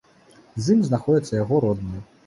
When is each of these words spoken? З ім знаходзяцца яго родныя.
З 0.67 0.73
ім 0.77 0.81
знаходзяцца 0.89 1.33
яго 1.43 1.65
родныя. 1.69 2.01